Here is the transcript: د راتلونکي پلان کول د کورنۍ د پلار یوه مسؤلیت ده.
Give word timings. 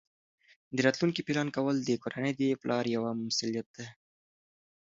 د 0.75 0.77
راتلونکي 0.85 1.21
پلان 1.27 1.47
کول 1.55 1.75
د 1.81 1.89
کورنۍ 2.03 2.31
د 2.35 2.41
پلار 2.61 2.85
یوه 2.95 3.11
مسؤلیت 3.25 3.67
ده. 3.75 3.85